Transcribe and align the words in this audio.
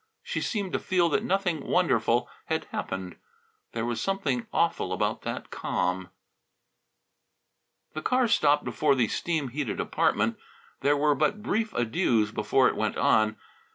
She 0.23 0.41
seemed 0.41 0.73
to 0.73 0.79
feel 0.79 1.09
that 1.09 1.23
nothing 1.23 1.63
wonderful 1.67 2.27
had 2.45 2.65
happened. 2.71 3.17
There 3.73 3.85
was 3.85 4.01
something 4.01 4.47
awful 4.51 4.91
about 4.93 5.21
that 5.21 5.51
calm. 5.51 6.09
The 7.93 8.01
car 8.01 8.27
stopped 8.27 8.63
before 8.63 8.95
the 8.95 9.07
steam 9.09 9.49
heated 9.49 9.79
apartment. 9.79 10.39
There 10.79 10.97
were 10.97 11.13
but 11.13 11.43
brief 11.43 11.71
adieus 11.75 12.31
before 12.31 12.67
it 12.67 12.75
went 12.75 12.97
on. 12.97 13.35